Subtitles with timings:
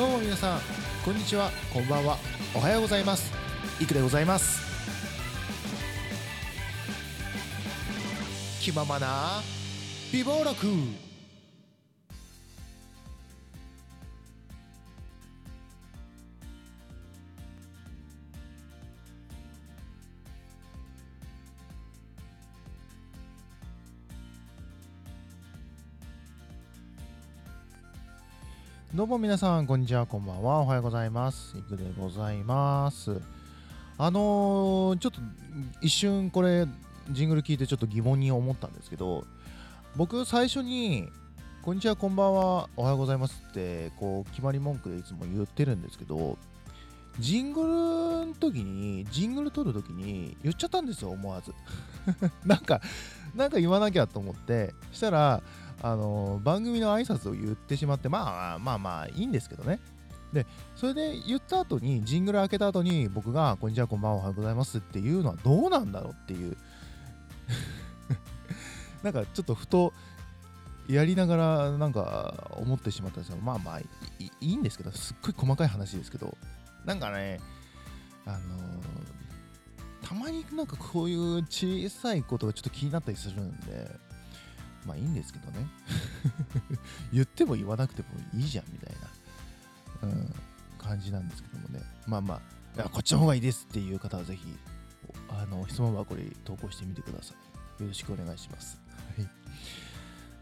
[0.00, 0.60] どうも皆さん
[1.04, 1.50] こんにちは。
[1.74, 2.16] こんばんは。
[2.54, 3.34] おはようございます。
[3.78, 4.58] いくでございます。
[8.62, 9.42] 気ままな
[10.10, 11.09] 美貌録。
[28.92, 31.56] どうも皆さん、こんにちは、こんばんは、おはようございます。
[31.56, 33.20] いくでございます。
[33.96, 35.20] あのー、ちょっと
[35.80, 36.66] 一瞬これ、
[37.08, 39.24] ジングル聞いてちょっと疑問に思ったんですけど、
[39.94, 41.08] 僕最初に、
[41.62, 46.36] こんにちは、こんばんは、おはようございますって、こう、決まり文句でいつも言ってるんですけど、
[47.20, 47.68] ジングル
[48.26, 51.54] の時に、ジングル撮る時に言っちゃったんですよ、思わず。
[52.44, 52.80] なんか、
[53.36, 55.42] なんか言わなきゃと思って、したら、
[55.82, 59.80] あの番組の挨拶を言ってしまって、まあまあまあいいんですけどね。
[60.32, 66.56] で、それで言った後に、ジングル開けた後に、僕が、こんにちは、こんばんは、おはようございますっていうのはどうなんだろうっていう。
[69.02, 69.92] なんかちょっとふと、
[70.88, 73.38] やりながら、なんか思ってしまったんですよ。
[73.42, 73.86] まあまあい
[74.20, 76.36] い、いいんですけど、すっごい細かい話ですけど、
[76.84, 77.40] なんかね、
[78.24, 79.20] あのー
[80.10, 83.88] たまになんかこういう小さいことがちょっと気になったりするんで、
[84.86, 85.66] まあいいんですけどね。
[87.12, 88.94] 言っても言わなくてもいいじゃんみたい
[90.02, 90.34] な、うん、
[90.78, 91.82] 感じなんですけどもね。
[92.06, 92.40] まあまあ、
[92.76, 94.56] いやこっちの方がいいですっていう方はぜひ、
[95.28, 97.34] あの質問箱に投稿してみてくださ
[97.78, 97.82] い。
[97.82, 98.78] よろしくお願いします。
[99.16, 99.28] はい、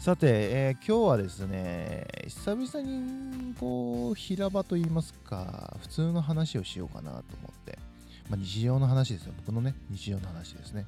[0.00, 7.78] さて、えー今日はですね、久々にこう平場といいますか、普通の話をしようかなと思って、
[8.28, 9.32] まあ、日常の話ですよ。
[9.36, 10.86] 僕のね、日常の話ですね。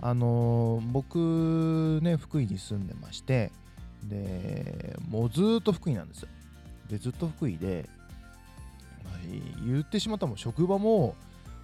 [0.00, 3.50] あの僕ね福井に住んでまして
[4.04, 6.28] でもうずっと福井なんですよ。
[6.88, 7.88] でずっと福井で、
[9.04, 9.14] まあ
[9.66, 11.16] 言ってしまったも職場も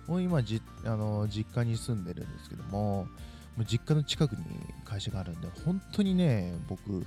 [0.08, 3.06] もう今じ、あの実家に住んでるんですけども
[3.56, 4.44] もう実家の近くに
[4.84, 7.04] 会社があるんで本当にね僕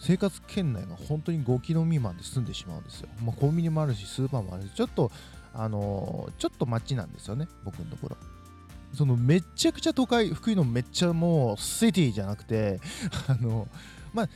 [0.00, 5.12] 生活圏内が本当に5キロ未満で住んでしまうんですよ、まあ、コンビニもあるしスーパーもあるしちょっと
[5.52, 8.16] あのちょっと街なんですよね僕のところ。
[8.94, 12.80] そのめちゃくちゃ都会福井のめっちゃもうシティじゃなくて
[13.28, 13.68] あの
[14.12, 14.28] まあ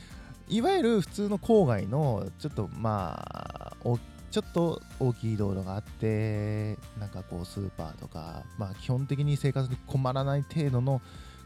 [0.47, 3.99] いわゆる普通の郊外のちょっとまあお
[4.31, 11.01] ちょっと大きい道路があってなんかこうスーパーとかまあ基本的に生活に困らない程度の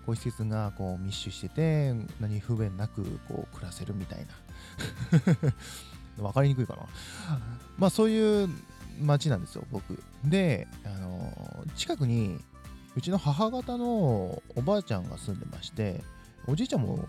[0.06, 4.26] こう施設がこう密集してて何不便なくこう暮らせるみたい
[6.18, 6.24] な。
[6.24, 7.38] わかりにくいかな。
[7.78, 8.50] まあそういう
[9.00, 10.02] 街なんですよ僕。
[10.24, 11.34] であの
[11.76, 12.40] 近くに
[13.00, 16.04] うちの母方のおばあちゃんが住んでまして、
[16.48, 17.00] おじいちゃんも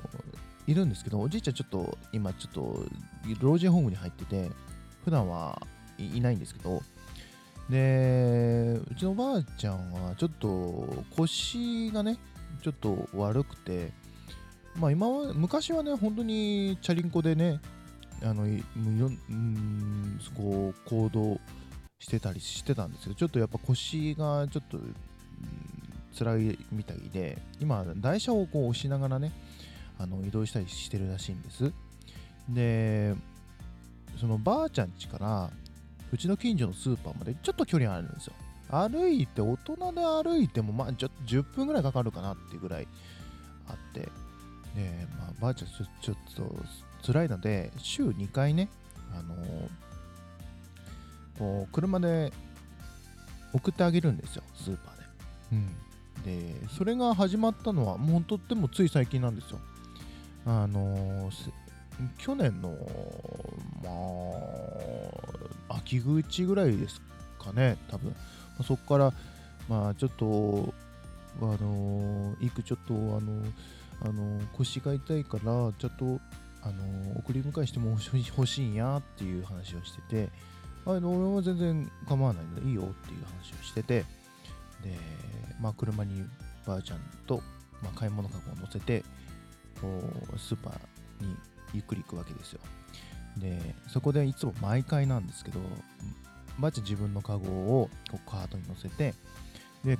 [0.69, 2.85] いるんですけど、おじいちゃんちょっと今ちょっと
[3.41, 4.49] 老人ホームに入ってて、
[5.05, 5.61] 普段は
[5.99, 6.81] いないんですけど、
[7.69, 12.19] で、うちのおばあちゃんはちょっと腰がね、
[12.63, 13.91] ちょっと悪くて、
[14.77, 17.59] まあ今は、昔はね、本当にチャリンコでね、
[18.23, 21.41] あの、いろんうーん、こう、行動
[21.99, 24.79] してたりしてたんですけど、ちょっとやっぱ腰がちょっと、
[26.17, 29.33] 辛いみたいで今台車をこう押しながらね
[29.99, 31.73] あの移動したりしてるらしいんです。
[32.49, 33.15] で
[34.19, 35.51] そのばあちゃん家から
[36.13, 38.35] うちの近所のスーパーまでちょっと距離あるんですよ。
[38.71, 42.89] 歩いて大人で歩いてもまあちょっと10分ぐらいかかるかなっていうぐらい
[43.69, 44.09] あって。
[44.75, 46.57] で、まあ、ばあちゃんちちょっと
[47.05, 48.69] 辛いので週2回ね
[49.13, 49.35] あの
[51.39, 52.33] こう車で
[53.53, 55.05] 送ってあげるんですよスーパーで。
[55.53, 55.69] うん。
[56.25, 59.59] でそれが始まったのはもうとってもつい最近なんですよ。
[60.47, 61.31] あの
[62.19, 62.71] 去年の
[63.83, 63.91] ま
[65.69, 67.01] あ秋口ぐらいです
[67.39, 68.11] かね多分。
[68.11, 68.17] ま
[68.61, 69.13] あそこから
[69.69, 70.73] まあちょっと
[71.41, 73.43] あのいくちょっとあの
[74.03, 75.43] あの腰が痛いから
[75.79, 76.21] ちょっと
[76.63, 80.29] あの送り迎えしても欲しい欲しいんやっていう話をしてて
[80.87, 84.05] あの俺は全然構わないのでいいよっていう話をしてて
[84.83, 84.97] で、
[85.61, 86.25] まあ、車に
[86.67, 87.43] ばあちゃんと、
[87.83, 89.05] まあ、買い物かごを乗せて
[89.81, 89.89] こ
[90.35, 91.37] うスーパーに
[91.73, 92.61] ゆっくり行くわけですよ。
[93.39, 95.61] でそこでいつも毎回なんですけど
[96.59, 99.15] ばあちゃん自分のカゴをこうカートに乗せて
[99.85, 99.99] で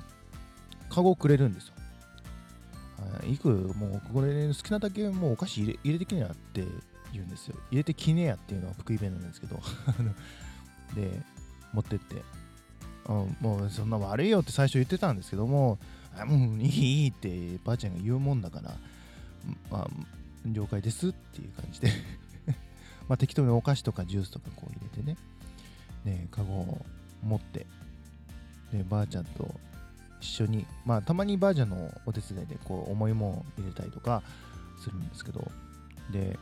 [0.89, 1.73] カゴをくれるんですよ。
[3.27, 6.63] いくもうこれ好きなだけもうお菓子入れ入れてきねやって
[7.11, 7.55] 言うんですよ。
[7.71, 9.59] 入れてきねやっていうのは福井弁なんですけど
[10.93, 11.19] で
[11.73, 12.21] 持ってって。
[13.07, 15.79] うんもうそんな悪いよって最初言ってたんですけども、
[16.17, 18.73] あもういいってばあちゃんが言うもんだから、
[19.69, 19.87] まあ、
[20.45, 21.89] 了解ですっていう感じで。
[23.07, 25.17] まあ、適当にお菓子とかジュースとかこう入れてね、
[26.05, 26.85] ね、カゴを
[27.23, 27.65] 持って、
[28.71, 29.53] で、ばあちゃんと
[30.21, 34.21] 一緒に、まあ、たまにばあちゃんのお手伝いで、こう、重いもん入れたりとか
[34.81, 35.51] するんですけど、
[36.11, 36.39] で、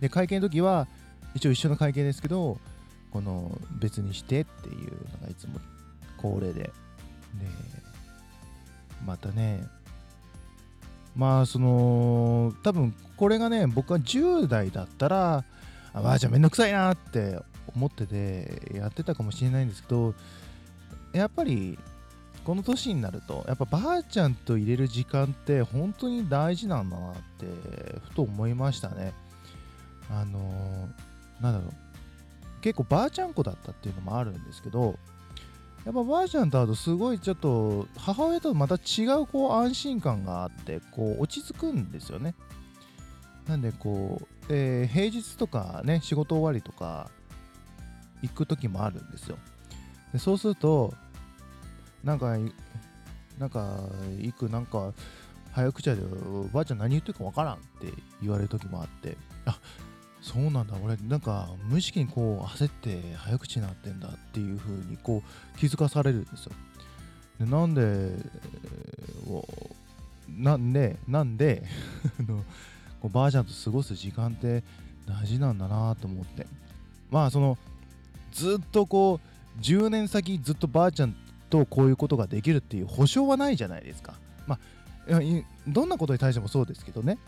[0.00, 0.86] で会見の時は、
[1.34, 2.58] 一応一緒の会見ですけど、
[3.12, 5.60] この別にしてっていうのがいつも
[6.20, 6.72] 恒例で、で、
[9.04, 9.66] またね、
[11.16, 15.44] まあその多分これがね僕は10代だったら
[15.92, 17.40] あばあちゃんめんどくさいなって
[17.74, 20.14] 思っててやってたかもしれないんですけど
[21.12, 21.76] やっぱり
[22.44, 27.46] この年になるとやっぱばあちゃんと入れる時間って本当に大事なんだなって
[28.04, 29.12] ふと思いましたね。
[30.10, 31.87] あのー、なんだろう。
[32.60, 34.98] 結構ばあちゃん子だったっていうのもあるんですけど
[35.84, 42.34] やっぱばあちゃんと会うとすごいちょっと母親とまた違うこう安心感があってこう落ち着くんですよね。
[43.46, 47.10] なんでこう、えー、平日とかね仕事終わりとか
[48.22, 49.38] 行く時もあるんですよ。
[50.12, 50.92] でそうすると
[52.04, 52.36] なんか
[53.38, 53.80] なんか
[54.18, 54.92] 行くなんか
[55.52, 55.96] 早口で
[56.52, 59.16] ばあちゃん何言ってるかわからんって言われる時もあって
[59.46, 59.58] あ
[60.20, 60.74] そうなんだ。
[60.82, 66.52] 俺なんか無意識にこう焦って早口になってんだっていう風にこう気づかされるんですよ。
[67.38, 68.12] でなんで
[70.28, 71.62] なんでなんで
[73.00, 74.64] こうばあちゃんと過ごす時間って
[75.06, 76.46] 大事なんだなと思って。
[77.10, 77.56] まあその
[78.32, 79.20] ずっとこ
[79.58, 81.14] う10年先ずっとばあちゃん
[81.48, 84.14] とこういうことができるっていう保証はないじゃないですか。
[84.46, 84.58] まあ
[85.66, 87.18] どんなことに対してもそうですけどね。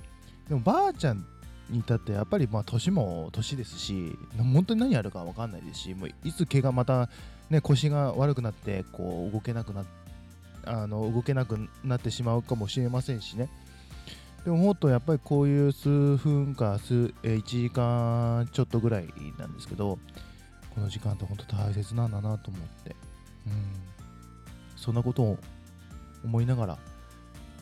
[0.48, 1.24] でもばあちゃん
[1.72, 7.08] 至ってやっぱりまあ年も年ですし本当に何やるか分かんないですしもういつ怪我また、
[7.48, 9.84] ね、腰が悪くなってこう動けなくな
[10.64, 13.48] あの動けなくなってしまうかもしれませんしね。
[14.44, 19.08] でももっとやっぱりこういう数分か数1時間ちょっとぐらい
[19.38, 19.98] なんですけど
[20.74, 22.96] この時間って本当大切なんだなと思って。
[23.46, 23.90] うん。
[24.76, 25.38] そんなことを
[26.24, 26.78] 思いながら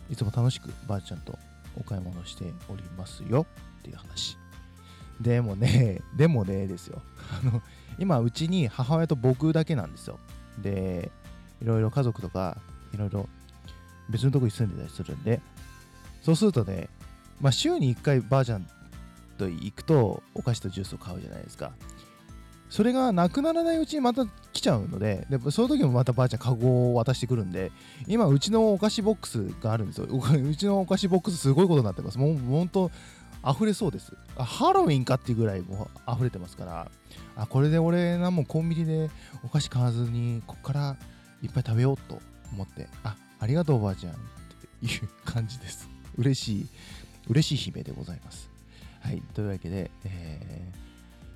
[0.08, 1.36] いつも楽しくばあちゃんと
[1.78, 3.46] お買い物しておりますよ。
[3.80, 4.36] っていう話。
[5.20, 7.02] でもね、 でもねですよ。
[7.42, 7.62] あの、
[7.98, 10.18] 今、うちに母親と僕だけなんですよ。
[10.62, 11.10] で、
[11.60, 12.58] いろいろ家族とか、
[12.92, 13.28] いろいろ
[14.08, 15.40] 別のとこに住んでたりするんで、
[16.22, 16.88] そうするとね、
[17.40, 18.66] まあ、週に1回ばあちゃん
[19.36, 21.72] と行くと、お菓子とジュースを買うじゃないですか。
[22.70, 27.72] それがなくならないうちにまた来ちゃうので、でその時もまたばあちゃんカゴを渡してくるんで、
[28.06, 30.06] 今、うちのお菓子ボックスがあるんですよ。
[30.10, 32.18] うちのお菓子ボックスすごいことになってます。
[32.18, 32.90] もう本当、
[33.46, 34.12] 溢れそうです。
[34.36, 36.90] ハロウィンかっていうぐらいもう溢れてますから、
[37.36, 39.10] あ、これで俺なもうコンビニで
[39.44, 40.96] お菓子買わずに、こっから
[41.42, 42.20] いっぱい食べようと
[42.52, 44.16] 思って、あ、ありがとうおばあちゃんっ
[44.80, 45.88] ていう感じです。
[46.16, 46.68] 嬉しい、
[47.28, 48.50] 嬉しい姫でございます。
[49.00, 50.87] はい、というわけで、えー、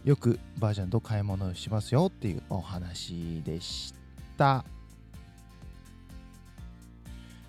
[0.04, 3.94] よくばあちゃんと買い物をしますよっていうお話でし
[4.36, 4.64] た。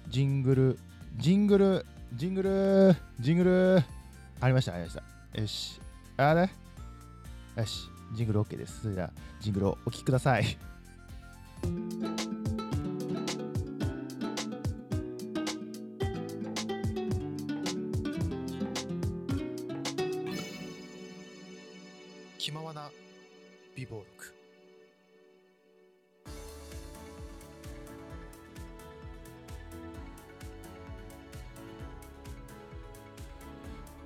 [0.08, 0.80] ジングル、
[1.18, 1.86] ジングル、
[2.16, 3.84] ジングル、ジングル、
[4.40, 5.42] ありました、ありました。
[5.42, 5.82] よし。
[6.18, 6.42] あれ？
[6.42, 7.90] よし。
[8.14, 8.82] ジングル OK です。
[8.82, 9.10] それでは、
[9.40, 10.46] ジングルをお聴きください。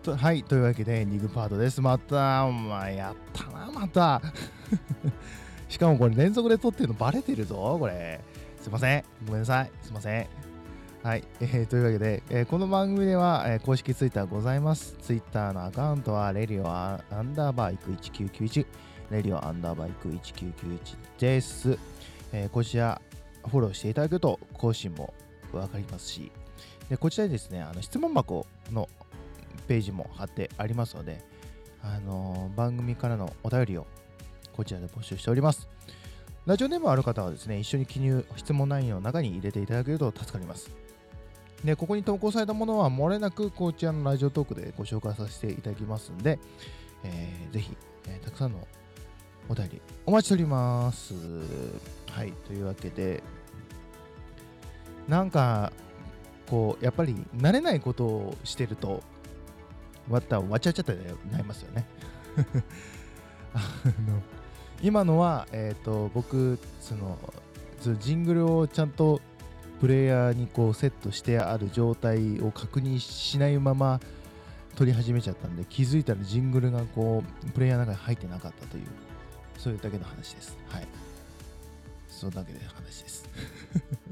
[0.08, 1.82] とはい、というわけでエンディングパートです。
[1.82, 4.22] また、お前やったな、また。
[5.68, 8.22] しかもこれ連続で撮ってるのバレてるぞ、これ。
[8.62, 9.04] すいません。
[9.26, 9.72] ごめんなさい。
[9.82, 10.28] すいません。
[11.04, 14.96] はい、えー、というわけで、えー、この番組では、えー、公式ツイッターございます。
[15.02, 18.66] ツイッターのアカウントは、レディオアンダーバーイク1991、
[19.12, 21.78] レディオアンダーバーイク1991です。
[22.32, 23.02] えー、こちら、
[23.46, 25.14] フォローしていただくと更新も
[25.52, 26.32] わかりますし、
[26.90, 28.88] でこちらにですね、あの質問箱の
[29.68, 31.24] ページも貼ってありますので、
[31.84, 33.88] あのー、番組からのお便りを
[34.54, 35.68] こちらで募集しております。
[36.46, 40.72] ラジオネームある方はですね、一緒に記入、質問内容の中に入れていただけると助かります。
[41.64, 46.40] で、ここに投稿されたものは漏れなくこちらのラジオトークでご紹介させていただきますんで、
[47.04, 47.76] えー、ぜひ、
[48.08, 48.68] えー、たくさんの
[49.50, 51.14] お便りお待ちしております。
[52.12, 53.24] はい、というわけで、
[55.08, 55.72] なんか、
[56.50, 59.04] こう、やっぱり慣れないことをしてると、
[60.10, 60.94] わったわちゃちゃって
[61.32, 61.86] なりますよね。
[63.54, 63.60] あ
[64.10, 64.22] の
[64.82, 67.18] 今のは、えーと、僕その
[68.00, 69.22] ジングルをちゃんと
[69.80, 74.00] プレイヤーにこうセットしてある状態を確認しないまま
[74.76, 78.84] 撮り始めちゃったんで気づいたらジングルがこうプレイヤーの中に入ってなかったという
[79.58, 80.58] そういうだけの話です。
[80.70, 80.88] はい。
[82.08, 83.30] それだけで話です。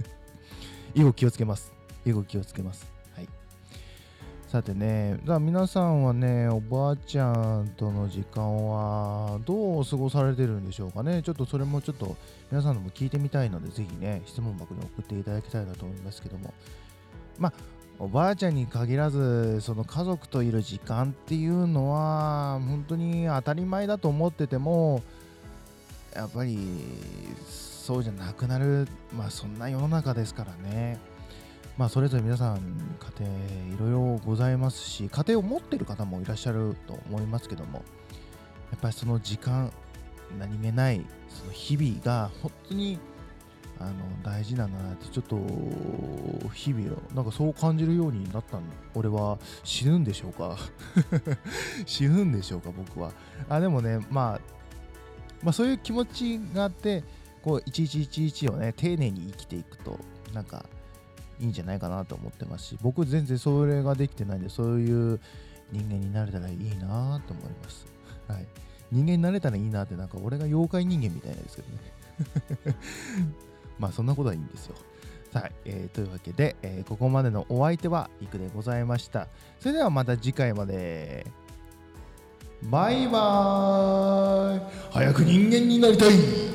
[0.94, 1.72] 以後気をつけます。
[2.06, 2.95] 以後気をつけます。
[4.56, 11.22] さてね、だ皆さんはね、おばあちゃんとの時間はどう過ごされてるんでしょうかね。
[11.24, 12.16] ちょっとそれもちょっと
[12.50, 16.54] 皆さんのも聞いてみたいので、ぜひね、質問箱に送っていただきたいなと思いますけども。
[17.38, 17.54] まあ、
[18.00, 25.04] おばあちゃんに限らず、その家族といる時間っていうのは、本当に当たり前だと思ってても、
[26.16, 26.58] やっぱり
[27.46, 30.98] そうじゃなくなる、まあそんな世の中ですからね。
[31.78, 32.58] まあ、それぞれ皆さん、
[33.20, 37.84] 家庭いろいろございますし、家庭を持っている方もいらっしゃると思いますけども、
[38.72, 39.72] やっぱりその時間、
[40.40, 42.98] 何気ないその日々が本当に
[43.80, 45.38] あの大事なんだなって、ちょっと
[46.54, 48.64] 日々なんかそう感じるようになったの。
[48.94, 50.58] 俺は死ぬんでしょうか？
[51.86, 53.12] 死ぬんでしょうか、僕は。
[53.50, 54.42] あでもね、まあ、
[55.44, 57.04] まあ、そういう気持ちがあって、
[57.44, 60.00] こう、一日一日をね、丁寧に生きていくと、
[60.34, 60.66] なんか、
[61.40, 65.20] いいんじゃないかなと思ってますし、僕全然それができてないんで、そういう
[65.72, 67.86] 人間になれたらいいなと思います。
[68.28, 68.46] はい。
[68.92, 72.78] 人間になれたらいいなって、なんか俺が妖怪人間みたいなんですけどね。
[73.80, 74.76] まあそんなことはいいんですよ。
[75.34, 79.28] さあ、えー、というわけで、えー、ここまでのお相手はいくでございました。
[79.60, 81.26] それではまた次回まで。
[82.64, 84.62] バイバーイ
[84.92, 86.55] 早く人間になりたい